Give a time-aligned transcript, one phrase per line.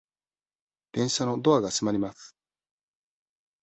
[0.93, 2.35] 電車のドアが閉まります。